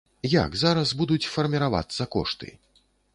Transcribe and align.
Як 0.43 0.55
зараз 0.61 0.93
будуць 1.01 1.29
фарміравацца 1.33 2.09
кошты? 2.17 2.51